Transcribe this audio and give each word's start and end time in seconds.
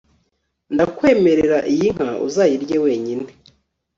ndakwemerera, 0.73 1.57
iyi 1.73 1.87
nka 1.95 2.09
uzayirye 2.27 2.77
wenyine 2.85 3.27